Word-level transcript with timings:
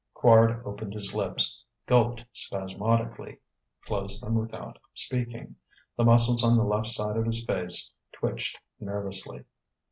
Quard 0.15 0.65
opened 0.65 0.95
his 0.95 1.13
lips, 1.13 1.63
gulped 1.85 2.25
spasmodically, 2.33 3.37
closed 3.83 4.23
them 4.23 4.33
without 4.33 4.79
speaking. 4.95 5.57
The 5.95 6.03
muscles 6.03 6.43
on 6.43 6.55
the 6.57 6.65
left 6.65 6.87
side 6.87 7.17
of 7.17 7.25
his 7.27 7.45
face 7.45 7.91
twitched 8.11 8.57
nervously. 8.79 9.45